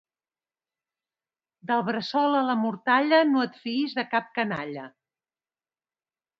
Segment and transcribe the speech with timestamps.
[1.73, 4.91] Del bressol a la mortalla no et fiïs de cap canalla.